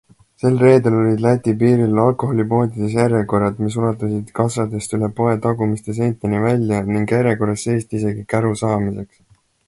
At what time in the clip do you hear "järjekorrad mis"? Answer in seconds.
2.95-3.77